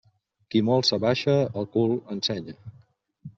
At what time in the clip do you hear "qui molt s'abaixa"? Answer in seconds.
0.53-1.35